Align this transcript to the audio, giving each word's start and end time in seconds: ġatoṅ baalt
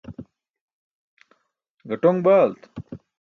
ġatoṅ 1.87 2.15
baalt 2.23 2.61